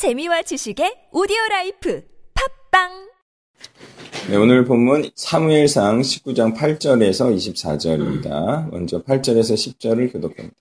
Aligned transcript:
재미와 0.00 0.40
지식의 0.40 1.10
오디오 1.12 1.36
라이프 1.50 2.02
팟빵 2.70 2.88
네, 4.30 4.36
오늘 4.38 4.64
본문 4.64 5.10
사무엘상 5.14 6.00
19장 6.00 6.56
8절에서 6.56 7.36
24절입니다. 7.36 8.70
먼저 8.70 9.02
8절에서 9.02 9.52
10절을 9.52 10.10
교독합니다. 10.10 10.56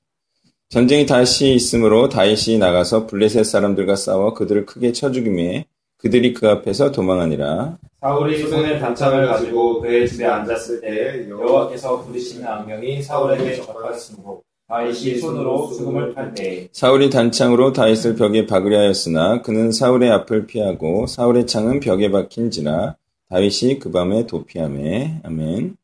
전쟁이 0.68 1.06
다시 1.06 1.54
있으므로 1.54 2.10
다윗이 2.10 2.58
나가서 2.58 3.08
블레셋 3.08 3.46
사람들과 3.46 3.96
싸워 3.96 4.34
그들을 4.34 4.66
크게 4.66 4.92
쳐 4.92 5.10
죽이매 5.10 5.68
그들이 6.00 6.34
그 6.34 6.50
앞에서 6.50 6.92
도망하니라. 6.92 7.78
사울이 8.02 8.46
손에 8.46 8.78
단창을 8.78 9.26
가지고 9.26 9.80
그의 9.80 10.06
집에 10.10 10.26
앉았을 10.26 10.82
때 10.82 11.30
여호와께서 11.30 12.04
부리시는 12.04 12.46
악령이 12.46 13.02
사울에게 13.02 13.56
접하였으므로 13.56 14.44
다윗이 14.70 15.18
손으로 15.18 15.72
수금을 15.74 16.14
탈 16.14 16.34
때에 16.36 16.70
사울이 16.72 17.10
단창으로 17.10 17.74
다윗을 17.74 18.16
벽에 18.16 18.46
박으려 18.46 18.78
하였으나 18.80 19.42
그는 19.42 19.72
사울의 19.72 20.12
앞을 20.12 20.46
피하고 20.46 21.08
사울의 21.08 21.48
창은 21.48 21.80
벽에 21.80 22.12
박힌지라 22.12 22.96
다윗이 23.30 23.80
그 23.80 23.92
밤에 23.92 24.28
도피함에 24.28 25.22
아멘. 25.24 25.76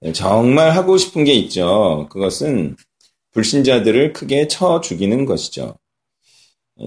네, 0.00 0.12
정말 0.12 0.70
하고 0.70 0.96
싶은 0.96 1.24
게 1.24 1.32
있죠. 1.32 2.06
그것은 2.10 2.76
불신자들을 3.32 4.12
크게 4.12 4.46
쳐 4.46 4.80
죽이는 4.80 5.24
것이죠. 5.24 5.76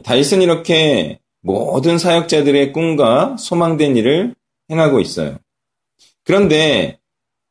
다윗은 0.03 0.41
이렇게 0.41 1.19
모든 1.41 1.97
사역자들의 1.97 2.71
꿈과 2.71 3.35
소망된 3.37 3.97
일을 3.97 4.35
행하고 4.71 5.01
있어요. 5.01 5.37
그런데 6.23 6.99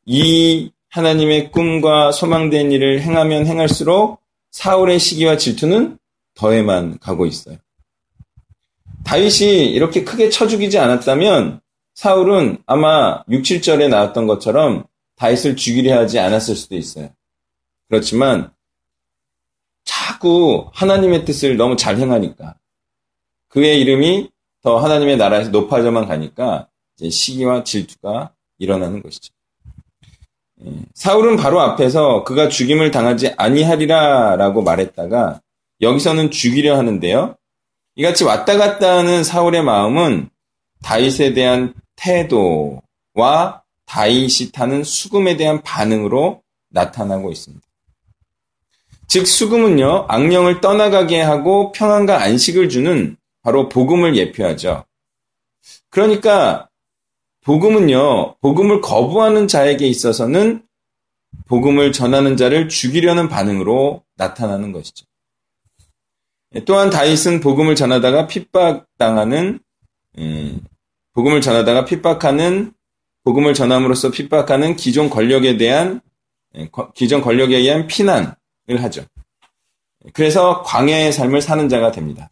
이 0.06 0.70
하나님의 0.90 1.50
꿈과 1.50 2.12
소망된 2.12 2.72
일을 2.72 3.02
행하면 3.02 3.46
행할수록 3.46 4.20
사울의 4.50 4.98
시기와 4.98 5.36
질투는 5.36 5.98
더해만 6.34 6.98
가고 6.98 7.26
있어요. 7.26 7.56
다윗이 9.04 9.66
이렇게 9.66 10.04
크게 10.04 10.30
쳐 10.30 10.46
죽이지 10.46 10.78
않았다면 10.78 11.60
사울은 11.94 12.58
아마 12.66 13.22
6, 13.28 13.42
7절에 13.42 13.88
나왔던 13.88 14.26
것처럼 14.26 14.84
다윗을 15.16 15.56
죽이려 15.56 15.98
하지 15.98 16.18
않았을 16.18 16.54
수도 16.54 16.76
있어요. 16.76 17.10
그렇지만 17.88 18.52
자꾸 19.84 20.70
하나님의 20.74 21.24
뜻을 21.24 21.56
너무 21.56 21.76
잘 21.76 21.98
행하니까 21.98 22.56
그의 23.48 23.80
이름이 23.80 24.30
더 24.62 24.78
하나님의 24.78 25.16
나라에서 25.16 25.50
높아져만 25.50 26.06
가니까 26.06 26.68
시기와 26.98 27.64
질투가 27.64 28.34
일어나는 28.58 29.02
것이죠. 29.02 29.32
예, 30.64 30.70
사울은 30.94 31.36
바로 31.36 31.60
앞에서 31.60 32.24
그가 32.24 32.48
죽임을 32.48 32.90
당하지 32.90 33.34
아니하리라라고 33.36 34.62
말했다가 34.62 35.40
여기서는 35.80 36.30
죽이려 36.30 36.76
하는데요. 36.76 37.36
이같이 37.96 38.24
왔다 38.24 38.56
갔다 38.56 38.98
하는 38.98 39.24
사울의 39.24 39.62
마음은 39.62 40.30
다윗에 40.82 41.34
대한 41.34 41.74
태도와 41.96 43.62
다윗이 43.86 44.52
타는 44.52 44.84
수금에 44.84 45.36
대한 45.36 45.62
반응으로 45.62 46.42
나타나고 46.70 47.30
있습니다. 47.32 47.66
즉 49.08 49.26
수금은요 49.26 50.06
악령을 50.08 50.60
떠나가게 50.60 51.20
하고 51.20 51.72
평안과 51.72 52.22
안식을 52.22 52.68
주는 52.68 53.16
바로 53.42 53.68
복음을 53.68 54.16
예표하죠. 54.16 54.84
그러니까 55.90 56.67
복음은요, 57.44 58.36
복음을 58.40 58.80
거부하는 58.80 59.48
자에게 59.48 59.86
있어서는 59.86 60.62
복음을 61.46 61.92
전하는 61.92 62.36
자를 62.36 62.68
죽이려는 62.68 63.28
반응으로 63.28 64.04
나타나는 64.16 64.72
것이죠. 64.72 65.06
또한 66.64 66.90
다윗은 66.90 67.40
복음을 67.40 67.74
전하다가 67.74 68.26
핍박당하는 68.26 69.60
음, 70.18 70.60
복음을 71.12 71.40
전하다가 71.40 71.84
핍박하는 71.84 72.72
복음을 73.24 73.54
전함으로써 73.54 74.10
핍박하는 74.10 74.76
기존 74.76 75.10
권력에 75.10 75.56
대한 75.56 76.00
예, 76.56 76.68
기존 76.94 77.20
권력에 77.20 77.56
의한 77.56 77.86
피난을 77.86 78.34
하죠. 78.82 79.04
그래서 80.14 80.62
광야의 80.62 81.12
삶을 81.12 81.42
사는 81.42 81.68
자가 81.68 81.90
됩니다. 81.90 82.30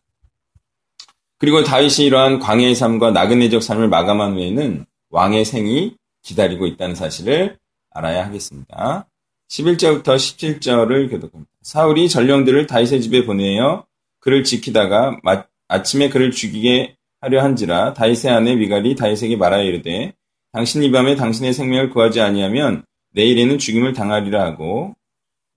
그리고 1.38 1.62
다윗이 1.62 2.06
이러한 2.06 2.38
광야의 2.38 2.75
삶과 2.75 3.10
나그네적 3.10 3.62
삶을 3.62 3.88
마감한 3.88 4.34
후에는 4.34 4.86
왕의 5.10 5.44
생이 5.44 5.96
기다리고 6.22 6.66
있다는 6.66 6.94
사실을 6.94 7.58
알아야 7.90 8.26
하겠습니다. 8.26 9.06
11절부터 9.48 10.04
17절을 10.04 11.10
교독합니다. 11.10 11.50
사울이 11.62 12.08
전령들을 12.08 12.66
다윗의 12.66 13.00
집에 13.02 13.24
보내어 13.24 13.86
그를 14.20 14.44
지키다가 14.44 15.20
아침에 15.68 16.08
그를 16.08 16.30
죽이게 16.30 16.96
하려 17.20 17.42
한지라 17.42 17.94
다윗의 17.94 18.30
아내 18.30 18.54
미갈이 18.56 18.96
다윗에게 18.96 19.36
말하여 19.36 19.64
이르되 19.64 20.12
당신 20.52 20.82
이 20.82 20.90
밤에 20.90 21.16
당신의 21.16 21.52
생명을 21.52 21.90
구하지 21.90 22.20
아니하면 22.20 22.84
내일에는 23.12 23.58
죽임을 23.58 23.92
당하리라 23.92 24.44
하고 24.44 24.94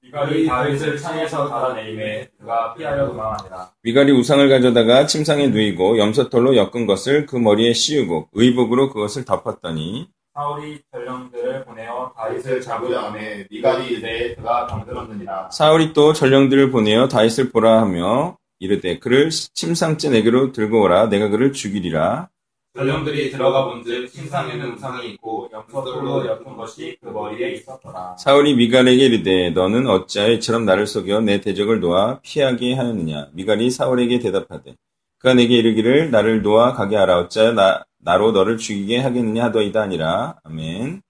미갈이 0.10 0.48
다윗을 0.48 0.98
창에서 0.98 1.48
달아내림에 1.48 2.30
그가 2.40 2.74
피하려 2.74 3.08
도망하니라. 3.08 3.72
미갈이 3.84 4.12
우상을 4.12 4.50
가져다가 4.50 5.06
침상에 5.06 5.48
누이고 5.50 6.00
염소털로 6.00 6.56
엮은 6.56 6.88
것을 6.88 7.28
그 7.28 7.36
머리에 7.36 7.74
씌우고 7.74 8.30
의복으로 8.34 8.90
그것을 8.90 9.24
덮었더니 9.24 10.10
사울이 10.34 10.80
전령들을 10.92 11.66
보내어 11.66 12.12
다윗을 12.18 12.62
잡으려 12.62 13.02
하매 13.02 13.46
미갈이 13.52 13.88
이르되 13.88 14.36
그가 14.36 14.66
병들었느니라. 14.66 15.52
사울이 15.52 15.94
또 15.94 16.14
전령들을 16.14 16.72
보내어 16.72 17.08
다윗을 17.08 17.52
보라 17.52 17.80
하며 17.82 18.36
이르되 18.58 18.98
그를 18.98 19.30
침상째 19.30 20.10
내게로 20.10 20.54
들고 20.54 20.82
오라 20.82 21.10
내가 21.10 21.30
그를 21.30 21.54
죽이리라. 21.54 22.30
전령들이 22.76 23.32
들어가 23.32 23.66
본즉 23.66 24.12
침상에는 24.12 24.74
우상이 24.74 25.12
있고 25.12 25.50
염소털로 25.52 26.28
엮은 26.28 26.56
것이 26.56 26.98
그 27.02 27.10
머리에 27.10 27.54
있었더라. 27.54 28.16
사울이 28.18 28.56
미갈에게 28.56 29.06
이르되 29.06 29.50
너는 29.50 29.88
어찌하여 29.88 30.34
이처럼 30.34 30.66
나를 30.66 30.86
속여 30.86 31.22
내 31.22 31.42
대적을 31.42 31.80
놓아 31.80 32.20
피하게 32.22 32.76
하였느냐? 32.76 33.30
미갈이 33.34 33.72
사울에게 33.72 34.20
대답하되 34.20 34.76
그가 35.18 35.34
내게 35.34 35.58
이르기를 35.58 36.12
나를 36.12 36.44
놓아 36.44 36.74
가게 36.74 36.96
하라. 36.96 37.20
어찌하여 37.20 37.54
나, 37.54 37.86
나로 37.98 38.32
너를 38.32 38.58
죽이게 38.58 39.00
하겠느냐 39.00 39.46
하더이다 39.46 39.82
아니라. 39.82 40.38
아멘. 40.44 41.02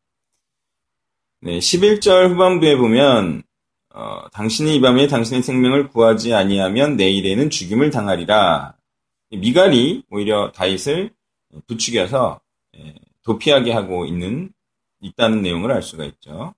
네, 1.42 1.59
11절 1.59 2.30
후반부에 2.30 2.78
보면 2.78 3.44
어, 3.94 4.30
당신이 4.31 4.75
이 4.75 4.81
밤에 4.81 5.08
당신의 5.08 5.44
생명을 5.44 5.90
구하지 5.90 6.34
아니하면 6.34 6.96
내일에는 6.96 7.50
죽임을 7.50 7.90
당하리라. 7.92 8.75
미갈이 9.31 10.03
오히려 10.09 10.52
다윗을 10.53 11.12
부추겨서 11.68 12.40
예, 12.78 12.96
도피하게 13.24 13.72
하고 13.72 14.06
있는 14.06 14.52
있다는 15.02 15.42
내용을 15.42 15.72
알 15.72 15.82
수가 15.82 16.06
있죠. 16.06 16.54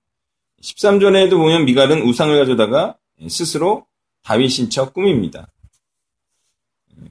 13절에도 0.62 1.32
보면 1.32 1.64
미갈은 1.64 2.02
우상을 2.02 2.38
가져다가 2.38 2.96
스스로 3.28 3.86
다윗인 4.22 4.70
척 4.70 4.94
꾸밉니다. 4.94 5.48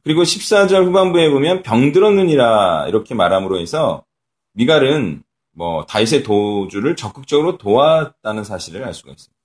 그리고 0.03 0.23
14절 0.23 0.85
후반부에 0.85 1.29
보면 1.29 1.63
병들었느니라 1.63 2.87
이렇게 2.87 3.13
말함으로 3.13 3.59
해서 3.59 4.05
미갈은 4.53 5.23
뭐 5.53 5.85
다윗의 5.85 6.23
도주를 6.23 6.95
적극적으로 6.95 7.57
도왔다는 7.57 8.43
사실을 8.43 8.83
알 8.83 8.93
수가 8.93 9.11
있습니다. 9.11 9.41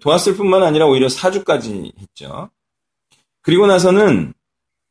도왔을 0.00 0.36
뿐만 0.36 0.62
아니라 0.62 0.86
오히려 0.86 1.08
사주까지 1.08 1.92
했죠. 1.98 2.50
그리고 3.42 3.66
나서는 3.66 4.32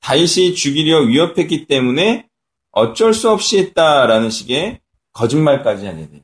다윗이 0.01 0.55
죽이려 0.55 1.01
위협했기 1.03 1.67
때문에 1.67 2.27
어쩔 2.71 3.13
수 3.13 3.29
없이 3.29 3.59
했다라는 3.59 4.29
식의 4.29 4.79
거짓말까지 5.13 5.85
하게 5.85 6.09
돼요. 6.09 6.21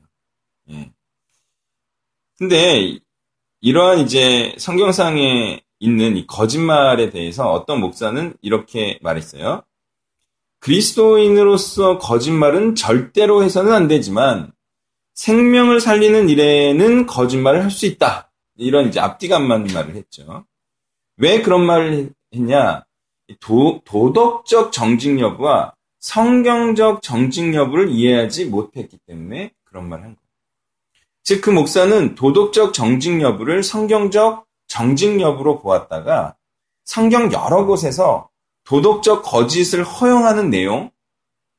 예. 0.70 0.92
근데 2.38 2.98
이러한 3.60 4.00
이제 4.00 4.54
성경상에 4.58 5.60
있는 5.80 6.16
이 6.16 6.26
거짓말에 6.26 7.10
대해서 7.10 7.50
어떤 7.50 7.80
목사는 7.80 8.34
이렇게 8.40 8.98
말했어요. 9.02 9.62
그리스도인으로서 10.60 11.98
거짓말은 11.98 12.74
절대로 12.74 13.42
해서는 13.44 13.72
안 13.72 13.88
되지만 13.88 14.52
생명을 15.14 15.80
살리는 15.80 16.28
일에는 16.28 17.06
거짓말을 17.06 17.62
할 17.62 17.70
수 17.70 17.86
있다. 17.86 18.30
이런 18.56 18.88
이제 18.88 18.98
앞뒤가 18.98 19.36
안 19.36 19.46
맞는 19.46 19.72
말을 19.72 19.94
했죠. 19.94 20.44
왜 21.16 21.42
그런 21.42 21.64
말을 21.64 22.10
했냐? 22.34 22.84
도, 23.40 23.80
도덕적 23.84 24.72
정직 24.72 25.20
여부와 25.20 25.74
성경적 26.00 27.02
정직 27.02 27.54
여부를 27.54 27.90
이해하지 27.90 28.46
못했기 28.46 28.98
때문에 29.06 29.52
그런 29.64 29.88
말을 29.88 30.04
한 30.04 30.14
거예요. 30.14 30.28
즉, 31.22 31.40
그 31.42 31.50
목사는 31.50 32.14
도덕적 32.14 32.72
정직 32.72 33.20
여부를 33.20 33.62
성경적 33.62 34.46
정직 34.66 35.20
여부로 35.20 35.60
보았다가 35.60 36.36
성경 36.84 37.32
여러 37.32 37.66
곳에서 37.66 38.28
도덕적 38.64 39.22
거짓을 39.22 39.82
허용하는 39.82 40.50
내용 40.50 40.90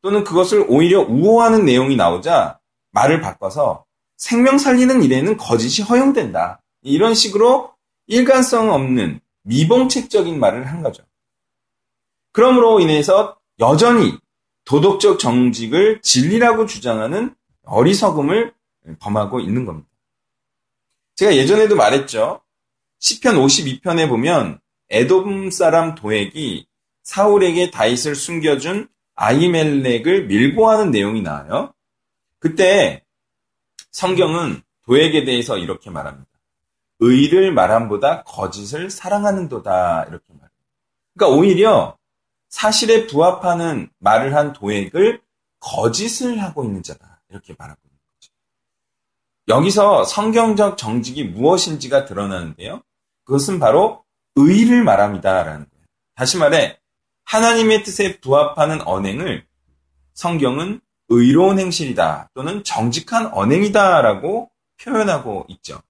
또는 0.01 0.23
그것을 0.23 0.65
오히려 0.69 1.01
우호하는 1.01 1.65
내용이 1.65 1.95
나오자 1.95 2.59
말을 2.91 3.21
바꿔서 3.21 3.85
생명 4.17 4.57
살리는 4.57 5.03
일에는 5.03 5.37
거짓이 5.37 5.83
허용된다. 5.85 6.61
이런 6.81 7.13
식으로 7.13 7.73
일관성 8.07 8.71
없는 8.71 9.19
미봉책적인 9.43 10.39
말을 10.39 10.67
한 10.67 10.81
거죠. 10.81 11.03
그러므로 12.31 12.79
인해서 12.79 13.37
여전히 13.59 14.17
도덕적 14.69 15.17
정직을 15.17 15.99
진리라고 16.03 16.67
주장하는 16.67 17.33
어리석음을 17.63 18.53
범하고 18.99 19.39
있는 19.39 19.65
겁니다. 19.65 19.89
제가 21.15 21.35
예전에도 21.35 21.75
말했죠. 21.75 22.41
시편 22.99 23.37
52편에 23.37 24.07
보면 24.07 24.59
에돔 24.89 25.49
사람 25.49 25.95
도액이 25.95 26.67
사울에게 27.01 27.71
다윗을 27.71 28.13
숨겨준 28.13 28.87
아이멜렉을 29.15 30.27
밀고하는 30.27 30.91
내용이 30.91 31.23
나와요. 31.23 31.73
그때 32.37 33.03
성경은 33.91 34.61
도액에 34.85 35.25
대해서 35.25 35.57
이렇게 35.57 35.89
말합니다. 35.89 36.29
의를 36.99 37.51
말함보다 37.53 38.23
거짓을 38.23 38.91
사랑하는도다 38.91 40.03
이렇게 40.09 40.25
말해요. 40.29 40.49
그러니까 41.15 41.37
오히려 41.39 41.98
사실에 42.49 43.07
부합하는 43.07 43.89
말을 43.99 44.35
한 44.35 44.53
도액을 44.53 45.21
거짓을 45.59 46.41
하고 46.41 46.63
있는 46.63 46.83
자다 46.83 47.21
이렇게 47.29 47.55
말하고 47.57 47.79
있는 47.85 47.97
거죠. 48.19 48.31
여기서 49.47 50.03
성경적 50.03 50.77
정직이 50.77 51.23
무엇인지가 51.23 52.05
드러나는데요. 52.05 52.81
그것은 53.25 53.59
바로 53.59 54.03
의를 54.35 54.83
말합니다라는 54.83 55.67
거예요. 55.69 55.85
다시 56.15 56.37
말해 56.37 56.79
하나님의 57.25 57.83
뜻에 57.83 58.19
부합하는 58.19 58.81
언행을 58.81 59.45
성경은 60.13 60.81
의로운 61.09 61.59
행실이다 61.59 62.29
또는 62.33 62.63
정직한 62.63 63.27
언행이다라고 63.27 64.51
표현하고 64.81 65.45
있죠. 65.49 65.81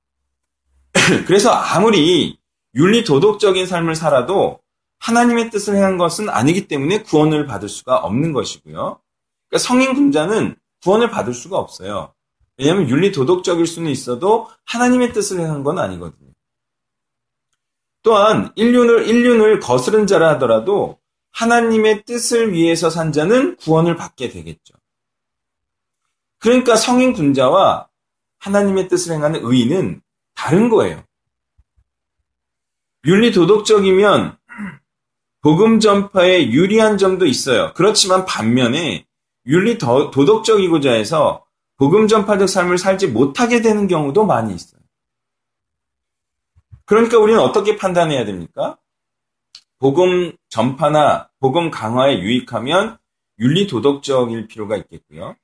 그래서 1.28 1.52
아무리 1.52 2.38
윤리 2.76 3.04
도덕적인 3.04 3.66
삶을 3.66 3.96
살아도 3.96 4.60
하나님의 5.00 5.50
뜻을 5.50 5.76
행한 5.76 5.98
것은 5.98 6.30
아니기 6.30 6.68
때문에 6.68 7.04
구원을 7.04 7.46
받을 7.48 7.70
수가 7.70 7.98
없는 7.98 8.34
것이고요. 8.34 9.00
그러니까 9.50 9.68
성인 9.68 9.94
군자는 9.94 10.56
구원을 10.84 11.10
받을 11.10 11.34
수가 11.34 11.58
없어요. 11.58 12.14
왜냐하면 12.58 12.90
윤리 12.90 13.12
도덕적일 13.12 13.66
수는 13.66 13.90
있어도 13.90 14.50
하나님의 14.66 15.14
뜻을 15.14 15.40
행한 15.40 15.64
건 15.64 15.80
아니거든요. 15.80 16.30
또한 18.02 18.52
인륜을 18.56 19.08
인륜을 19.08 19.60
거스른 19.60 20.08
자라 20.08 20.30
하더라도 20.32 21.00
하나님의 21.32 22.04
뜻을 22.06 22.54
위해서 22.54 22.90
산 22.90 23.12
자는 23.12 23.56
구원을 23.58 23.96
받게 23.96 24.30
되겠죠. 24.30 24.74
그러니까 26.38 26.76
성인 26.76 27.14
군자와 27.14 27.88
하나님의 28.40 28.88
뜻을 28.88 29.14
행하는 29.14 29.42
의인은 29.44 30.02
다른 30.34 30.70
거예요. 30.70 31.04
윤리 33.06 33.32
도덕적이면 33.32 34.39
복음 35.42 35.80
전파에 35.80 36.50
유리한 36.50 36.98
점도 36.98 37.26
있어요. 37.26 37.74
그렇지만 37.76 38.26
반면에 38.26 39.06
윤리 39.46 39.78
도덕적이고자 39.78 40.92
해서 40.92 41.46
복음 41.78 42.08
전파적 42.08 42.50
삶을 42.50 42.78
살지 42.78 43.08
못하게 43.08 43.62
되는 43.62 43.88
경우도 43.88 44.26
많이 44.26 44.54
있어요. 44.54 44.82
그러니까 46.86 47.18
우리는 47.20 47.40
어떻게 47.40 47.78
판단해야 47.78 48.26
됩니까? 48.26 48.78
복음 49.78 50.34
전파나 50.50 51.30
복음 51.40 51.72
강화에 51.72 52.20
유익하면 52.20 52.98
윤리 53.40 53.68
도덕적일 53.68 54.48
필요가 54.48 54.76
있겠고요. 54.76 55.36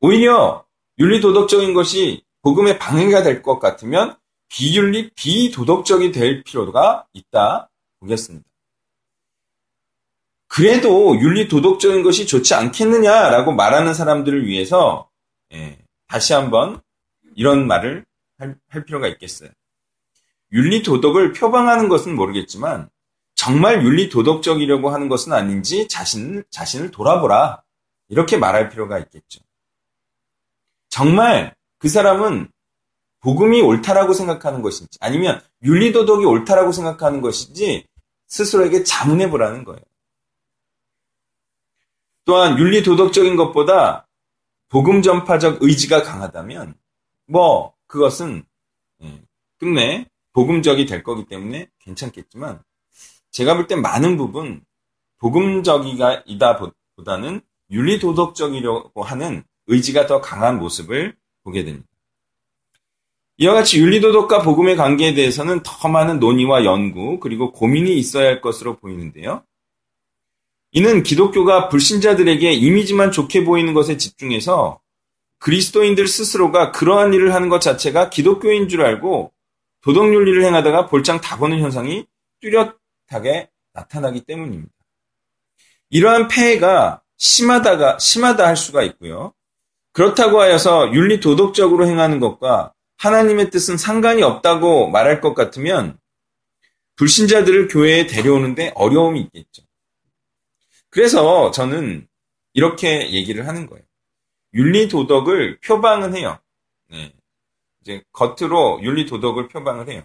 오히려 0.00 0.64
윤리 0.98 1.20
도덕적인 1.20 1.74
것이 1.74 2.24
복음의 2.42 2.78
방해가 2.78 3.22
될 3.22 3.42
것 3.42 3.60
같으면 3.60 4.16
비윤리 4.48 5.10
비도덕적이 5.14 6.10
될 6.10 6.42
필요가 6.42 7.06
있다 7.12 7.68
보겠습니다. 8.00 8.48
그래도 10.48 11.14
윤리 11.20 11.46
도덕적인 11.46 12.02
것이 12.02 12.26
좋지 12.26 12.54
않겠느냐라고 12.54 13.52
말하는 13.52 13.94
사람들을 13.94 14.46
위해서 14.46 15.08
예, 15.52 15.78
다시 16.08 16.32
한번 16.32 16.80
이런 17.36 17.66
말을 17.66 18.04
할, 18.38 18.56
할 18.68 18.84
필요가 18.84 19.06
있겠어요. 19.08 19.50
윤리 20.52 20.82
도덕을 20.82 21.32
표방하는 21.34 21.88
것은 21.88 22.16
모르겠지만 22.16 22.88
정말 23.34 23.84
윤리 23.84 24.08
도덕적이려고 24.08 24.90
하는 24.90 25.08
것은 25.08 25.32
아닌지 25.32 25.86
자신 25.86 26.42
자신을 26.50 26.90
돌아보라 26.90 27.62
이렇게 28.08 28.36
말할 28.36 28.70
필요가 28.70 28.98
있겠죠. 28.98 29.40
정말 30.88 31.54
그 31.78 31.88
사람은 31.88 32.48
복음이 33.20 33.60
옳다라고 33.60 34.14
생각하는 34.14 34.62
것인지 34.62 34.98
아니면 35.00 35.40
윤리 35.62 35.92
도덕이 35.92 36.24
옳다라고 36.24 36.72
생각하는 36.72 37.20
것인지 37.20 37.86
스스로에게 38.26 38.84
자문해 38.84 39.30
보라는 39.30 39.64
거예요. 39.64 39.80
또한 42.28 42.58
윤리 42.58 42.82
도덕적인 42.82 43.36
것보다 43.36 44.06
복음 44.68 45.00
전파적 45.00 45.62
의지가 45.62 46.02
강하다면 46.02 46.74
뭐 47.26 47.72
그것은 47.86 48.44
예, 49.02 49.22
끝내 49.58 50.04
복음적이 50.34 50.84
될 50.84 51.02
거기 51.02 51.24
때문에 51.24 51.70
괜찮겠지만 51.78 52.62
제가 53.30 53.56
볼땐 53.56 53.80
많은 53.80 54.18
부분 54.18 54.60
복음적이다 55.16 56.58
보다는 56.96 57.40
윤리 57.70 57.98
도덕적이려고 57.98 59.02
하는 59.02 59.42
의지가 59.66 60.06
더 60.06 60.20
강한 60.20 60.58
모습을 60.58 61.16
보게 61.44 61.64
됩니다. 61.64 61.88
이와 63.38 63.54
같이 63.54 63.80
윤리도덕과 63.80 64.42
복음의 64.42 64.76
관계에 64.76 65.14
대해서는 65.14 65.62
더 65.62 65.88
많은 65.88 66.18
논의와 66.18 66.66
연구 66.66 67.20
그리고 67.20 67.52
고민이 67.52 67.96
있어야 67.96 68.26
할 68.26 68.42
것으로 68.42 68.76
보이는데요. 68.76 69.44
이는 70.72 71.02
기독교가 71.02 71.68
불신자들에게 71.68 72.52
이미지만 72.52 73.10
좋게 73.10 73.44
보이는 73.44 73.72
것에 73.74 73.96
집중해서 73.96 74.80
그리스도인들 75.38 76.06
스스로가 76.06 76.72
그러한 76.72 77.14
일을 77.14 77.34
하는 77.34 77.48
것 77.48 77.60
자체가 77.60 78.10
기독교인 78.10 78.68
줄 78.68 78.82
알고 78.82 79.32
도덕윤리를 79.82 80.44
행하다가 80.44 80.86
볼장 80.86 81.20
다 81.20 81.38
보는 81.38 81.60
현상이 81.60 82.06
뚜렷하게 82.40 83.48
나타나기 83.72 84.22
때문입니다. 84.22 84.72
이러한 85.90 86.28
폐해가 86.28 87.02
심하다가 87.16 87.98
심하다 87.98 88.46
할 88.46 88.56
수가 88.56 88.82
있고요. 88.82 89.32
그렇다고 89.92 90.40
하여서 90.40 90.92
윤리 90.92 91.20
도덕적으로 91.20 91.86
행하는 91.86 92.20
것과 92.20 92.74
하나님의 92.98 93.50
뜻은 93.50 93.76
상관이 93.76 94.22
없다고 94.22 94.90
말할 94.90 95.20
것 95.20 95.34
같으면 95.34 95.98
불신자들을 96.96 97.68
교회에 97.68 98.06
데려오는데 98.06 98.72
어려움이 98.74 99.20
있겠죠. 99.20 99.67
그래서 100.90 101.50
저는 101.50 102.06
이렇게 102.54 103.12
얘기를 103.12 103.46
하는 103.46 103.66
거예요. 103.66 103.84
윤리 104.54 104.88
도덕을 104.88 105.60
표방은 105.60 106.16
해요. 106.16 106.38
네. 106.90 107.12
이제 107.80 108.02
겉으로 108.12 108.80
윤리 108.82 109.06
도덕을 109.06 109.48
표방을 109.48 109.88
해요. 109.88 110.02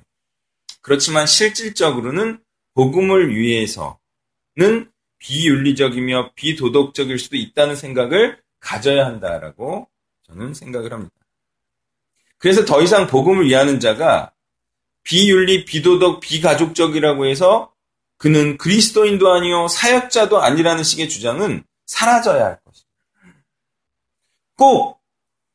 그렇지만 0.82 1.25
실질적으로는 1.25 2.40
복음을 2.74 3.36
위해서는 3.36 4.92
비윤리적이며 5.20 6.34
비도덕적일 6.36 7.18
수도 7.18 7.38
있다는 7.38 7.75
생각을 7.75 8.42
가져야 8.60 9.06
한다라고 9.06 9.88
저는 10.24 10.54
생각을 10.54 10.92
합니다. 10.92 11.16
그래서 12.38 12.66
더 12.66 12.82
이상 12.82 13.08
복음을 13.08 13.48
위하는 13.48 13.80
자가 13.80 14.34
비윤리, 15.04 15.66
비도덕, 15.66 16.20
비가족적이라고 16.20 17.25
해서 17.25 17.73
그는 18.24 18.58
그리스도인도 18.58 19.34
아니요 19.34 19.68
사역자도 19.68 20.42
아니라는 20.42 20.82
식의 20.82 21.10
주장은 21.10 21.62
사라져야 21.86 22.46
할 22.46 22.60
것입니다. 22.62 22.89
꼭 24.56 25.01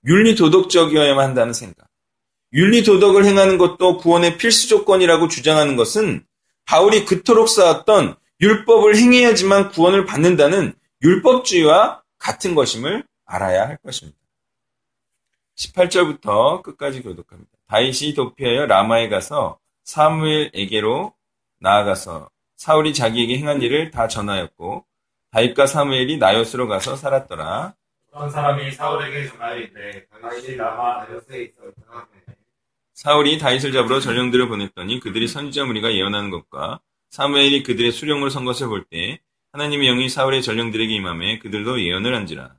윤리 0.04 0.34
도덕적이어야만 0.34 1.28
한다는 1.28 1.54
생각. 1.54 1.88
윤리 2.52 2.82
도덕을 2.82 3.24
행하는 3.24 3.56
것도 3.56 3.96
구원의 3.96 4.36
필수 4.36 4.68
조건이라고 4.68 5.28
주장하는 5.28 5.76
것은 5.76 6.26
바울이 6.66 7.06
그토록 7.06 7.48
쌓았던 7.48 8.16
율법을 8.42 8.96
행해야지만 8.96 9.70
구원을 9.70 10.04
받는다는 10.04 10.74
율법주의와 11.02 12.02
같은 12.18 12.54
것임을 12.54 13.02
알아야 13.24 13.66
할 13.66 13.78
것입니다. 13.78 14.18
18절부터 15.56 16.62
끝까지 16.62 17.00
교독합니다. 17.00 17.50
다윗이 17.68 18.12
도피하여 18.12 18.66
라마에 18.66 19.08
가서 19.08 19.58
사무엘에게로 19.84 21.14
나아가서 21.60 22.28
사울이 22.58 22.92
자기에게 22.92 23.38
행한 23.38 23.62
일을 23.62 23.92
다 23.92 24.08
전하였고 24.08 24.84
다윗과 25.30 25.66
사무엘이 25.66 26.18
나요스로 26.18 26.66
가서 26.66 26.96
살았더라. 26.96 27.74
어떤 28.10 28.30
사람이 28.30 28.72
사울에게 28.72 29.28
전하이되 29.28 30.06
다윗이 30.20 30.56
라마 30.56 31.04
나요스에 31.04 31.42
있어 31.44 31.62
사울이 32.94 33.38
다윗을 33.38 33.70
잡으러 33.72 34.00
전령들을 34.00 34.48
보냈더니 34.48 34.98
그들이 34.98 35.28
선지자 35.28 35.66
무리가 35.66 35.92
예언하는 35.92 36.30
것과 36.30 36.80
사무엘이 37.10 37.62
그들의 37.62 37.92
수령으로 37.92 38.28
선 38.28 38.44
것을 38.44 38.66
볼 38.66 38.84
때 38.90 39.20
하나님의 39.52 39.86
영이 39.88 40.08
사울의 40.08 40.42
전령들에게 40.42 40.92
임함에 40.94 41.38
그들도 41.38 41.80
예언을 41.80 42.14
한지라. 42.14 42.56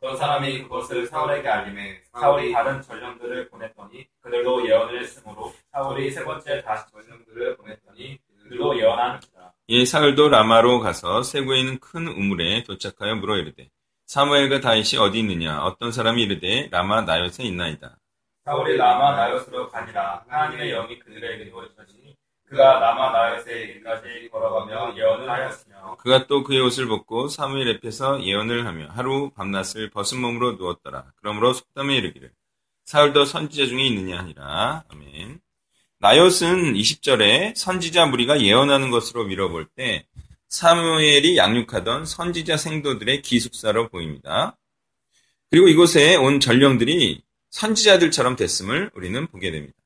어떤 0.00 0.16
사람이 0.16 0.62
그것을 0.62 1.06
사울에게 1.06 1.46
알림해 1.46 2.00
사울이 2.14 2.52
다른 2.52 2.80
전령들을 2.80 3.48
보냈더니 3.50 4.06
그들도 4.22 4.66
예언을 4.66 5.02
했으므로 5.02 5.52
사울이 5.72 6.10
세 6.10 6.24
번째 6.24 6.62
다시 6.62 6.90
전령들을 6.90 7.56
보냈더니 7.58 8.18
그들도 8.42 8.78
예언하는지라. 8.78 9.31
예, 9.68 9.84
사울도 9.84 10.28
라마로 10.28 10.80
가서 10.80 11.22
세구에 11.22 11.60
있는 11.60 11.78
큰 11.78 12.08
우물에 12.08 12.64
도착하여 12.64 13.14
물어 13.16 13.36
이르되 13.36 13.70
사무엘과 14.06 14.60
다윗이 14.60 14.98
어디 15.00 15.20
있느냐 15.20 15.62
어떤 15.62 15.92
사람이 15.92 16.22
이르되 16.22 16.68
라마 16.70 17.02
나요에 17.02 17.30
있나이다. 17.38 17.96
사울이 18.44 18.76
라마 18.76 19.14
나요스로 19.14 19.70
가니라 19.70 20.24
하나님의 20.28 20.72
영이 20.72 20.98
그들에게 20.98 21.44
누워주시니 21.44 22.16
그가 22.48 22.80
라마 22.80 23.12
나요스에 23.12 23.62
이르까지 23.62 24.28
걸어가며 24.32 24.96
예언을 24.96 25.30
하였으며 25.30 25.96
그가 25.98 26.26
또 26.26 26.42
그의 26.42 26.60
옷을 26.60 26.88
벗고 26.88 27.28
사무엘 27.28 27.76
앞에서 27.76 28.22
예언을 28.22 28.66
하며 28.66 28.88
하루 28.90 29.30
밤낮을 29.30 29.90
벗은 29.90 30.20
몸으로 30.20 30.52
누웠더라. 30.52 31.12
그러므로 31.16 31.52
속담에 31.52 31.96
이르기를 31.96 32.32
사울도 32.84 33.24
선지자 33.24 33.66
중에 33.66 33.84
있느냐 33.86 34.18
하니라. 34.18 34.84
아멘. 34.90 35.40
나요스는 36.02 36.74
20절에 36.74 37.54
선지자 37.54 38.06
무리가 38.06 38.40
예언하는 38.40 38.90
것으로 38.90 39.24
밀어볼 39.24 39.68
때 39.76 40.04
사무엘이 40.48 41.36
양육하던 41.36 42.06
선지자 42.06 42.56
생도들의 42.56 43.22
기숙사로 43.22 43.88
보입니다. 43.88 44.58
그리고 45.48 45.68
이곳에 45.68 46.16
온 46.16 46.40
전령들이 46.40 47.22
선지자들처럼 47.50 48.34
됐음을 48.34 48.90
우리는 48.96 49.28
보게 49.28 49.52
됩니다. 49.52 49.76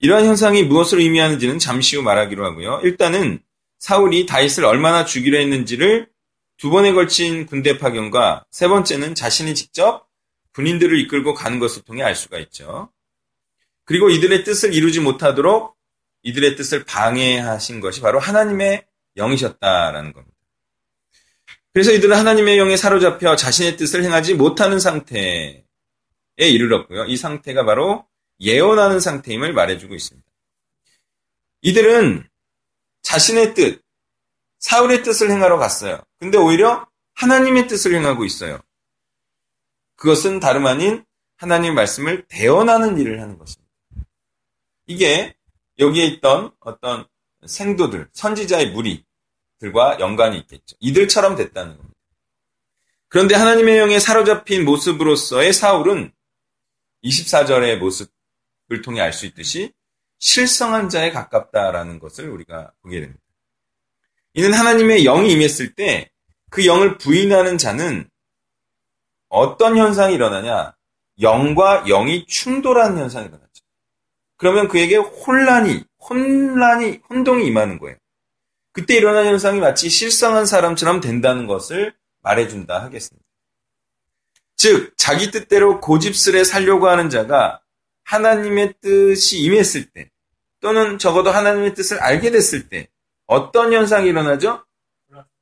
이러한 0.00 0.26
현상이 0.26 0.64
무엇을 0.64 1.00
의미하는지는 1.00 1.58
잠시 1.58 1.96
후 1.96 2.02
말하기로 2.02 2.44
하고요. 2.44 2.82
일단은 2.84 3.40
사울이 3.78 4.26
다윗을 4.26 4.66
얼마나 4.66 5.06
죽이려 5.06 5.38
했는지를 5.38 6.10
두 6.58 6.68
번에 6.68 6.92
걸친 6.92 7.46
군대 7.46 7.78
파견과 7.78 8.44
세 8.50 8.68
번째는 8.68 9.14
자신이 9.14 9.54
직접 9.54 10.06
군인들을 10.52 10.98
이끌고 11.00 11.32
가는 11.32 11.58
것을 11.58 11.80
통해 11.80 12.02
알 12.02 12.14
수가 12.14 12.38
있죠. 12.40 12.90
그리고 13.88 14.10
이들의 14.10 14.44
뜻을 14.44 14.74
이루지 14.74 15.00
못하도록 15.00 15.74
이들의 16.22 16.56
뜻을 16.56 16.84
방해하신 16.84 17.80
것이 17.80 18.02
바로 18.02 18.18
하나님의 18.18 18.86
영이셨다라는 19.16 20.12
겁니다. 20.12 20.36
그래서 21.72 21.92
이들은 21.92 22.14
하나님의 22.14 22.58
영에 22.58 22.76
사로잡혀 22.76 23.34
자신의 23.34 23.78
뜻을 23.78 24.04
행하지 24.04 24.34
못하는 24.34 24.78
상태에 24.78 25.62
이르렀고요. 26.36 27.06
이 27.06 27.16
상태가 27.16 27.64
바로 27.64 28.06
예언하는 28.40 29.00
상태임을 29.00 29.54
말해주고 29.54 29.94
있습니다. 29.94 30.28
이들은 31.62 32.28
자신의 33.00 33.54
뜻, 33.54 33.82
사울의 34.58 35.02
뜻을 35.02 35.30
행하러 35.30 35.56
갔어요. 35.56 36.02
근데 36.18 36.36
오히려 36.36 36.86
하나님의 37.14 37.68
뜻을 37.68 37.94
행하고 37.94 38.26
있어요. 38.26 38.60
그것은 39.96 40.40
다름 40.40 40.66
아닌 40.66 41.06
하나님의 41.36 41.72
말씀을 41.72 42.26
대언하는 42.28 42.98
일을 42.98 43.22
하는 43.22 43.38
것입니다. 43.38 43.67
이게 44.88 45.36
여기에 45.78 46.04
있던 46.06 46.50
어떤 46.58 47.06
생도들, 47.46 48.08
선지자의 48.12 48.72
무리들과 48.72 50.00
연관이 50.00 50.38
있겠죠. 50.40 50.76
이들처럼 50.80 51.36
됐다는 51.36 51.76
겁니다. 51.76 51.94
그런데 53.06 53.36
하나님의 53.36 53.78
영에 53.78 54.00
사로잡힌 54.00 54.64
모습으로서의 54.64 55.52
사울은 55.52 56.12
24절의 57.04 57.76
모습을 57.76 58.82
통해 58.82 59.00
알 59.00 59.12
수 59.12 59.26
있듯이 59.26 59.72
실성한 60.18 60.88
자에 60.88 61.12
가깝다라는 61.12 62.00
것을 62.00 62.28
우리가 62.28 62.72
보게 62.82 63.00
됩니다. 63.00 63.22
이는 64.34 64.52
하나님의 64.52 65.04
영이 65.04 65.30
임했을 65.32 65.74
때 65.74 66.10
그 66.50 66.66
영을 66.66 66.98
부인하는 66.98 67.58
자는 67.58 68.08
어떤 69.28 69.76
현상이 69.76 70.14
일어나냐? 70.14 70.74
영과 71.20 71.84
영이 71.84 72.26
충돌하는 72.26 72.98
현상이 72.98 73.26
일어나죠. 73.26 73.47
그러면 74.38 74.68
그에게 74.68 74.96
혼란이, 74.96 75.84
혼란이, 75.98 77.00
혼동이 77.10 77.46
임하는 77.46 77.78
거예요. 77.78 77.96
그때 78.72 78.94
일어나는 78.94 79.32
현상이 79.32 79.60
마치 79.60 79.90
실성한 79.90 80.46
사람처럼 80.46 81.00
된다는 81.00 81.46
것을 81.46 81.94
말해준다 82.22 82.82
하겠습니다. 82.82 83.26
즉, 84.56 84.94
자기 84.96 85.30
뜻대로 85.30 85.80
고집스레 85.80 86.44
살려고 86.44 86.88
하는 86.88 87.10
자가 87.10 87.60
하나님의 88.04 88.74
뜻이 88.80 89.40
임했을 89.40 89.90
때, 89.90 90.10
또는 90.60 90.98
적어도 90.98 91.30
하나님의 91.30 91.74
뜻을 91.74 91.98
알게 92.00 92.30
됐을 92.30 92.68
때, 92.68 92.88
어떤 93.26 93.72
현상이 93.72 94.08
일어나죠? 94.08 94.64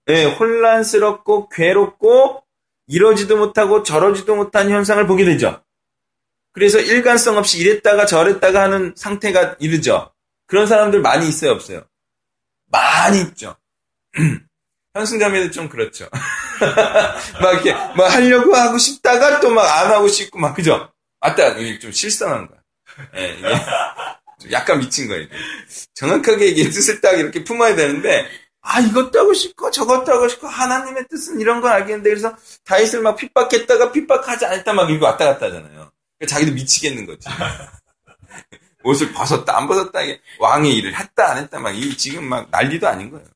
네, 0.07 0.25
혼란스럽고 0.25 1.49
괴롭고 1.51 2.43
이러지도 2.87 3.37
못하고 3.37 3.83
저러지도 3.83 4.37
못한 4.37 4.71
현상을 4.71 5.07
보게 5.07 5.25
되죠. 5.25 5.63
그래서 6.57 6.81
일관성 6.81 7.37
없이 7.37 7.59
이랬다가 7.59 8.07
저랬다가 8.07 8.63
하는 8.63 8.95
상태가 8.97 9.57
이르죠. 9.59 10.11
그런 10.47 10.67
사람들 10.67 11.01
많이 11.03 11.29
있어요, 11.29 11.51
없어요? 11.53 11.83
많이 12.73 13.21
있죠. 13.21 13.57
현승자매도 14.97 15.51
좀 15.51 15.69
그렇죠. 15.69 16.09
막 17.43 17.53
이렇게 17.53 17.73
막 17.75 18.11
하려고 18.11 18.55
하고 18.57 18.79
싶다가 18.79 19.39
또 19.41 19.51
막 19.51 19.67
안 19.67 19.91
하고 19.93 20.09
싶고 20.09 20.39
막 20.39 20.55
그죠? 20.55 20.91
맞다, 21.21 21.55
좀 21.79 21.93
실성한 21.93 22.49
거야. 22.49 22.59
예, 23.17 23.35
이게 23.39 24.53
약간 24.53 24.79
미친 24.79 25.09
거예요. 25.09 25.27
정확하게 25.95 26.47
이게 26.47 26.71
뜻을 26.71 27.03
딱 27.03 27.13
이렇게 27.19 27.45
품어야 27.45 27.77
되는데 27.77 28.27
아 28.63 28.81
이것도 28.81 29.19
하고 29.19 29.35
싶고 29.35 29.71
저것도 29.71 30.11
하고 30.11 30.27
싶고 30.29 30.47
하나님의 30.47 31.05
뜻은 31.11 31.39
이런 31.39 31.61
건 31.61 31.73
알겠는데 31.73 32.09
그래서 32.09 32.35
다윗을 32.65 33.03
막 33.03 33.17
핍박했다가 33.17 33.93
핍박하지 33.93 34.47
않았다 34.47 34.73
막 34.73 34.91
이거 34.91 35.05
왔다 35.05 35.27
갔다 35.27 35.47
하잖아요. 35.47 35.91
그러니까 36.19 36.35
자기도 36.35 36.53
미치겠는 36.53 37.07
거지. 37.07 37.29
옷을 38.83 39.13
벗었다 39.13 39.57
안 39.57 39.67
벗었다 39.67 40.01
이게 40.03 40.21
왕의 40.39 40.75
일을 40.77 40.95
했다 40.95 41.31
안 41.33 41.39
했다 41.39 41.59
막 41.59 41.75
이 41.75 41.97
지금 41.97 42.25
막 42.25 42.49
난리도 42.51 42.87
아닌 42.87 43.11
거예요. 43.11 43.27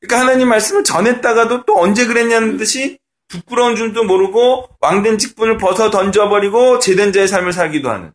그러니까 0.00 0.20
하나님 0.20 0.48
말씀을 0.48 0.84
전했다가도 0.84 1.64
또 1.64 1.78
언제 1.78 2.06
그랬냐는 2.06 2.56
듯이 2.56 2.98
부끄러운 3.28 3.76
줄도 3.76 4.04
모르고 4.04 4.68
왕된 4.80 5.18
직분을 5.18 5.58
벗어 5.58 5.90
던져버리고 5.90 6.78
제된 6.80 7.12
자의 7.12 7.28
삶을 7.28 7.52
살기도 7.52 7.90
하는 7.90 8.12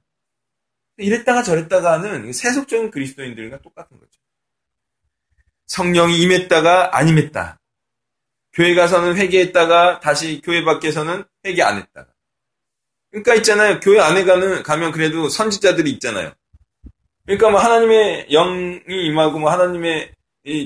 이랬다가 0.97 1.43
저랬다가 1.43 1.93
하는 1.93 2.33
세속적인 2.33 2.91
그리스도인들과 2.91 3.59
똑같은 3.61 3.97
거죠. 3.97 4.11
성령이 5.67 6.19
임했다가 6.21 6.97
안 6.97 7.07
임했다. 7.07 7.59
교회 8.53 8.73
가서는 8.73 9.15
회개했다가 9.17 9.99
다시 9.99 10.41
교회 10.43 10.63
밖에서는 10.63 11.23
회개 11.45 11.61
안 11.61 11.77
했다가. 11.77 12.16
그러니까 13.11 13.35
있잖아요. 13.35 13.79
교회 13.79 13.99
안에 13.99 14.25
가는 14.25 14.63
가면 14.63 14.91
그래도 14.91 15.29
선지자들이 15.29 15.89
있잖아요. 15.91 16.33
그러니까 17.25 17.49
뭐 17.49 17.59
하나님의 17.59 18.27
영이 18.29 18.81
임하고 18.87 19.39
뭐 19.39 19.51
하나님의 19.51 20.13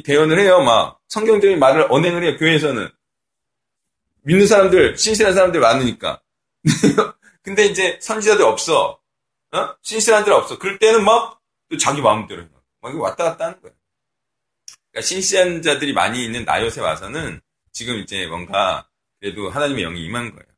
대언을 0.04 0.40
해요. 0.40 0.62
막 0.62 1.00
성경적인 1.08 1.60
말을 1.60 1.88
언행을 1.90 2.24
해요. 2.24 2.38
교회에서는 2.38 2.90
믿는 4.24 4.48
사람들, 4.48 4.98
신실한 4.98 5.34
사람들 5.34 5.60
많으니까. 5.60 6.22
근데 7.42 7.66
이제 7.66 7.98
선지자들 8.02 8.46
없어. 8.46 9.00
어? 9.52 9.76
신실한 9.82 10.24
들 10.24 10.34
없어. 10.34 10.58
그럴 10.60 10.78
때는 10.78 11.04
막 11.04 11.42
또 11.72 11.78
자기 11.78 12.02
마음대로 12.02 12.44
해. 12.44 12.48
막 12.82 13.00
왔다 13.00 13.24
갔다 13.24 13.46
하는 13.46 13.62
거야. 13.62 13.72
그러니까 14.92 15.08
신실한 15.08 15.62
자들이 15.62 15.94
많이 15.94 16.26
있는 16.26 16.44
나요에 16.44 16.80
와서는 16.80 17.40
지금 17.72 17.96
이제 18.00 18.28
뭔가 18.28 18.90
그래도 19.20 19.50
하나님의 19.50 19.86
영이 19.86 20.04
임한 20.04 20.32
거예요. 20.32 20.51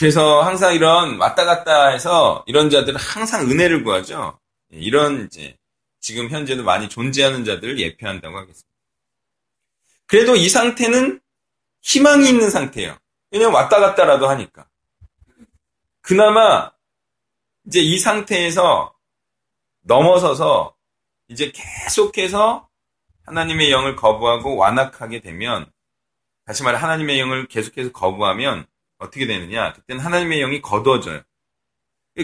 그래서 0.00 0.40
항상 0.40 0.74
이런 0.74 1.18
왔다 1.18 1.44
갔다 1.44 1.88
해서 1.88 2.42
이런 2.46 2.70
자들은 2.70 2.98
항상 2.98 3.50
은혜를 3.50 3.84
구하죠. 3.84 4.40
이런 4.70 5.26
이제 5.26 5.58
지금 6.00 6.30
현재도 6.30 6.64
많이 6.64 6.88
존재하는 6.88 7.44
자들을 7.44 7.78
예표한다고 7.78 8.34
하겠습니다. 8.38 8.66
그래도 10.06 10.36
이 10.36 10.48
상태는 10.48 11.20
희망이 11.82 12.30
있는 12.30 12.48
상태예요. 12.48 12.96
왜냐면 13.30 13.52
왔다 13.52 13.78
갔다라도 13.78 14.26
하니까. 14.30 14.66
그나마 16.00 16.72
이제 17.66 17.80
이 17.80 17.98
상태에서 17.98 18.94
넘어서서 19.82 20.74
이제 21.28 21.52
계속해서 21.52 22.70
하나님의 23.26 23.70
영을 23.70 23.96
거부하고 23.96 24.56
완악하게 24.56 25.20
되면 25.20 25.70
다시 26.46 26.62
말해 26.62 26.78
하나님의 26.78 27.20
영을 27.20 27.46
계속해서 27.48 27.92
거부하면 27.92 28.66
어떻게 29.00 29.26
되느냐? 29.26 29.72
그때는 29.72 30.02
하나님의 30.04 30.40
영이 30.40 30.62
거두어져요. 30.62 31.22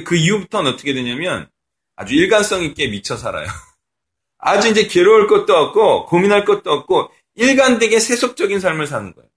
그 0.05 0.15
이후부터는 0.15 0.73
어떻게 0.73 0.95
되냐면 0.95 1.49
아주 1.97 2.15
일관성 2.15 2.63
있게 2.63 2.89
미쳐 2.89 3.17
살아요. 3.17 3.47
아주 4.39 4.69
이제 4.69 4.87
괴로울 4.87 5.27
것도 5.27 5.57
없고 5.57 6.07
고민할 6.07 6.45
것도 6.45 6.71
없고 6.71 7.11
일관되게 7.35 7.99
세속적인 7.99 8.61
삶을 8.61 8.87
사는 8.87 9.13
거예요. 9.15 9.29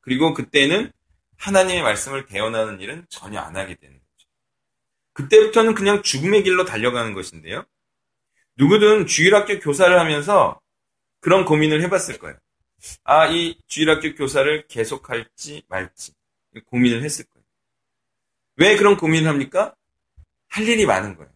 그리고 0.00 0.32
그때는 0.32 0.92
하나님의 1.36 1.82
말씀을 1.82 2.26
대언하는 2.26 2.80
일은 2.80 3.06
전혀 3.08 3.40
안 3.40 3.56
하게 3.56 3.74
되는 3.74 3.94
거죠. 3.94 4.28
그때부터는 5.14 5.74
그냥 5.74 6.02
죽음의 6.02 6.44
길로 6.44 6.64
달려가는 6.64 7.14
것인데요. 7.14 7.64
누구든 8.56 9.06
주일학교 9.06 9.58
교사를 9.58 9.98
하면서 9.98 10.60
그런 11.20 11.44
고민을 11.44 11.82
해봤을 11.82 12.18
거예요. 12.18 12.36
아, 13.04 13.26
이 13.26 13.58
주일학교 13.66 14.14
교사를 14.14 14.66
계속할지 14.68 15.64
말지 15.68 16.12
고민을 16.66 17.02
했을 17.02 17.24
거예요. 17.26 17.44
왜 18.56 18.76
그런 18.76 18.96
고민을 18.96 19.28
합니까? 19.28 19.74
할 20.48 20.66
일이 20.66 20.84
많은 20.86 21.16
거예요. 21.16 21.30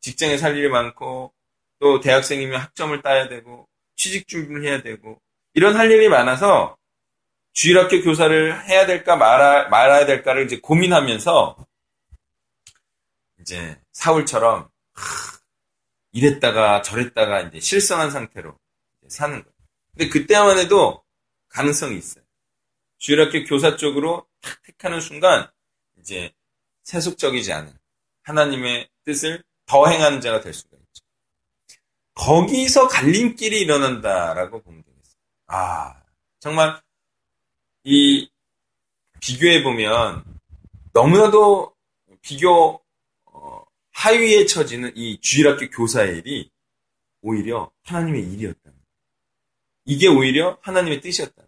직장에 0.00 0.36
살 0.38 0.56
일이 0.56 0.68
많고, 0.68 1.34
또 1.78 2.00
대학생이면 2.00 2.60
학점을 2.60 3.00
따야 3.02 3.28
되고 3.28 3.68
취직 3.96 4.28
준비를 4.28 4.64
해야 4.64 4.82
되고 4.82 5.20
이런 5.54 5.76
할 5.76 5.90
일이 5.90 6.08
많아서 6.08 6.76
주일학교 7.52 8.02
교사를 8.02 8.68
해야 8.68 8.86
될까 8.86 9.16
말아, 9.16 9.68
말아야 9.68 10.06
될까를 10.06 10.44
이제 10.44 10.58
고민하면서 10.60 11.66
이제 13.40 13.80
사울처럼 13.92 14.68
이랬다가 16.12 16.82
저랬다가 16.82 17.42
이제 17.42 17.60
실성한 17.60 18.10
상태로 18.10 18.58
사는 19.08 19.42
거예요. 19.42 19.54
근데 19.92 20.08
그때만 20.08 20.58
해도 20.58 21.02
가능성이 21.48 21.96
있어요. 21.96 22.24
주일학교 22.98 23.44
교사 23.44 23.76
쪽으로 23.76 24.26
탁 24.46 24.62
택하는 24.62 25.00
순간 25.00 25.50
이제 25.98 26.32
세속적이지 26.84 27.52
않은 27.52 27.76
하나님의 28.22 28.88
뜻을 29.04 29.42
더 29.66 29.88
행하는 29.88 30.20
자가 30.20 30.40
될 30.40 30.54
수가 30.54 30.76
있죠. 30.76 31.04
거기서 32.14 32.86
갈림길이 32.86 33.60
일어난다라고 33.60 34.62
보면 34.62 34.84
되겠어요. 34.84 35.16
아, 35.48 36.02
정말 36.38 36.80
이 37.82 38.30
비교해 39.20 39.62
보면 39.64 40.24
너무나도 40.92 41.74
비교 42.22 42.80
어, 43.24 43.64
하위에 43.92 44.46
처지는 44.46 44.92
이 44.96 45.20
주일학교 45.20 45.68
교사의 45.70 46.18
일이 46.18 46.50
오히려 47.20 47.72
하나님의 47.82 48.22
일이었다. 48.32 48.70
이게 49.84 50.08
오히려 50.08 50.58
하나님의 50.62 51.00
뜻이었다. 51.00 51.42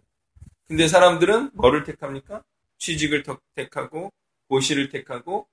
근데 0.67 0.87
사람들은 0.87 1.53
뭐를 1.55 1.85
택합니까? 1.85 2.45
취직을 2.79 3.25
택하고 3.55 4.13
고시를 4.49 4.89
택하고 4.89 5.49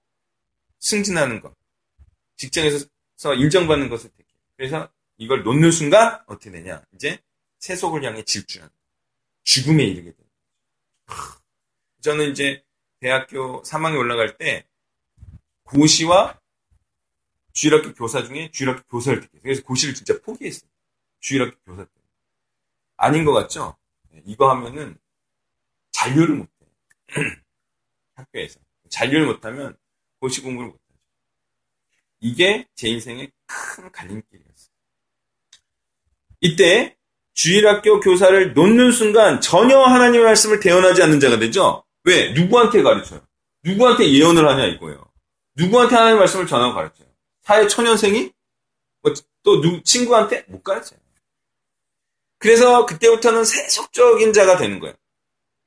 승진하는 0.79 1.41
것, 1.41 1.53
직장에서 2.37 2.85
인정받는 3.35 3.89
것을 3.89 4.09
택해. 4.11 4.29
그래서 4.55 4.89
이걸 5.17 5.43
놓는 5.43 5.71
순간 5.71 6.21
어떻게 6.27 6.51
되냐? 6.51 6.83
이제 6.93 7.19
세속을 7.59 8.03
향해 8.03 8.23
질주하는 8.23 8.71
죽음에 9.43 9.83
이르게 9.83 10.11
됩니다. 10.11 10.35
저는 12.01 12.31
이제 12.31 12.63
대학교 12.99 13.61
3학년 13.63 13.97
올라갈 13.97 14.37
때 14.37 14.67
고시와 15.63 16.39
주일학교 17.53 17.93
교사 17.93 18.23
중에 18.23 18.51
주일학교 18.51 18.83
교사를 18.83 19.19
택했어요. 19.21 19.41
그래서 19.41 19.63
고시를 19.63 19.95
진짜 19.95 20.19
포기했어요. 20.21 20.69
주일학교 21.19 21.55
교사 21.65 21.85
때문에. 21.85 22.05
아닌 22.97 23.25
것 23.25 23.33
같죠? 23.33 23.77
네, 24.09 24.21
이거 24.25 24.49
하면은 24.51 24.97
잔류를 25.91 26.35
못해. 26.35 26.51
학교에서. 28.15 28.59
잔류를 28.89 29.25
못하면 29.27 29.75
고시 30.19 30.41
공부를 30.41 30.69
못하죠. 30.69 30.85
이게 32.19 32.67
제 32.75 32.87
인생의 32.89 33.31
큰 33.45 33.91
갈림길이었어요. 33.91 34.69
이때 36.41 36.95
주일학교 37.33 37.99
교사를 37.99 38.53
놓는 38.53 38.91
순간 38.91 39.41
전혀 39.41 39.79
하나님의 39.79 40.25
말씀을 40.25 40.59
대언하지 40.59 41.03
않는 41.03 41.19
자가 41.19 41.37
되죠. 41.39 41.83
왜? 42.03 42.31
누구한테 42.33 42.81
가르쳐요? 42.81 43.25
누구한테 43.63 44.11
예언을 44.11 44.47
하냐 44.47 44.65
이거예요. 44.67 45.11
누구한테 45.55 45.95
하나님의 45.95 46.19
말씀을 46.19 46.47
전하고 46.47 46.73
가르쳐요? 46.73 47.07
사회 47.41 47.67
초년생이? 47.67 48.31
뭐또 49.01 49.61
누, 49.61 49.81
친구한테? 49.83 50.45
못 50.47 50.63
가르쳐요. 50.63 50.99
그래서 52.37 52.85
그때부터는 52.85 53.43
세속적인 53.43 54.33
자가 54.33 54.57
되는 54.57 54.79
거예요. 54.79 54.95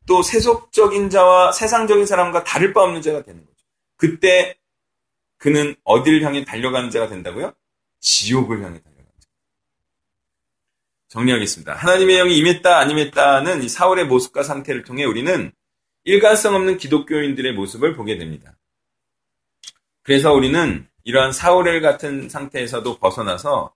또 0.08 0.22
세속적인 0.22 1.10
자와 1.10 1.52
세상적인 1.52 2.06
사람과 2.06 2.42
다를 2.42 2.72
바 2.72 2.82
없는 2.82 3.02
자가 3.02 3.22
되는 3.22 3.44
거죠. 3.44 3.64
그때 3.96 4.56
그는 5.36 5.76
어디를 5.84 6.22
향해 6.22 6.44
달려가는 6.44 6.90
자가 6.90 7.08
된다고요? 7.08 7.52
지옥을 8.00 8.64
향해 8.64 8.80
달려가는 8.82 9.10
자. 9.20 9.28
정리하겠습니다. 11.08 11.74
하나님의 11.74 12.16
영이 12.16 12.38
임했다 12.38 12.78
안 12.78 12.90
임했다는 12.90 13.62
이 13.62 13.68
사울의 13.68 14.06
모습과 14.06 14.42
상태를 14.42 14.82
통해 14.82 15.04
우리는 15.04 15.52
일관성 16.04 16.54
없는 16.54 16.78
기독교인들의 16.78 17.52
모습을 17.52 17.94
보게 17.94 18.16
됩니다. 18.16 18.56
그래서 20.02 20.32
우리는 20.32 20.88
이러한 21.04 21.32
사울엘 21.32 21.82
같은 21.82 22.30
상태에서도 22.30 22.98
벗어나서 22.98 23.74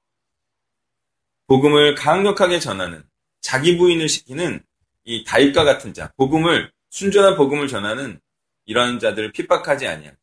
복음을 1.46 1.94
강력하게 1.94 2.58
전하는 2.58 3.04
자기 3.42 3.76
부인을 3.76 4.08
시키는 4.08 4.64
이 5.04 5.24
다윗과 5.24 5.64
같은 5.64 5.94
자, 5.94 6.12
복음을 6.16 6.70
순전한 6.90 7.36
복음을 7.36 7.68
전하는 7.68 8.20
이러한 8.66 8.98
자들을 8.98 9.32
핍박하지 9.32 9.86
아니한 9.86 10.16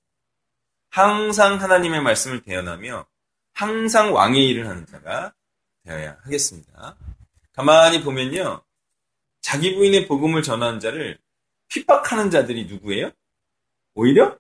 항상 0.89 1.61
하나님의 1.61 2.01
말씀을 2.01 2.41
대언하며 2.41 3.05
항상 3.53 4.13
왕의 4.13 4.47
일을 4.47 4.67
하는 4.67 4.85
자가 4.85 5.33
되어야 5.83 6.17
하겠습니다. 6.23 6.95
가만히 7.53 8.01
보면요. 8.01 8.61
자기 9.41 9.75
부인의 9.75 10.07
복음을 10.07 10.41
전하는 10.43 10.79
자를 10.79 11.17
핍박하는 11.67 12.29
자들이 12.29 12.65
누구예요? 12.65 13.11
오히려 13.95 14.37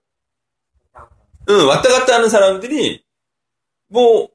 응, 1.49 1.67
왔다 1.67 1.89
갔다 1.89 2.15
하는 2.15 2.29
사람들이 2.29 3.03
뭐 3.87 4.29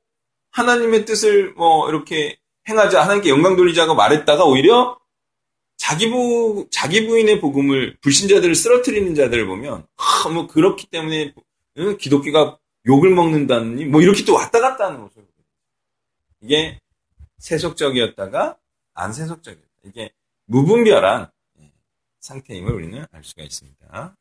하나님의 0.51 1.05
뜻을 1.05 1.53
뭐 1.55 1.89
이렇게 1.89 2.37
행하자 2.69 3.03
하나님께 3.03 3.31
영광 3.31 3.57
돌리자고 3.57 3.95
말했다가 3.95 4.45
오히려 4.45 4.99
자기 5.85 6.09
부 6.09 6.67
자기 6.71 7.07
부인의 7.07 7.43
복음을 7.43 7.99
불신자들을 8.01 8.55
쓰러뜨리는 8.55 9.15
자들을 9.15 9.47
보면 9.47 9.87
아, 9.99 10.29
뭐 10.31 10.47
그렇기 10.47 10.87
때문에 10.87 11.35
응, 11.77 11.99
기독교가 11.99 12.59
욕을 12.87 13.11
먹는다니 13.11 13.85
뭐 13.85 14.01
이렇게 14.01 14.25
또 14.25 14.33
왔다 14.33 14.61
갔다 14.61 14.87
하는 14.87 15.03
거죠. 15.03 15.21
이게 16.41 16.81
세속적이었다가 17.37 18.57
안 18.95 19.13
세속적이었다. 19.13 19.69
이게 19.85 20.11
무분별한 20.47 21.31
상태임을 22.21 22.73
우리는 22.73 23.05
알 23.13 23.23
수가 23.23 23.43
있습니다. 23.43 24.17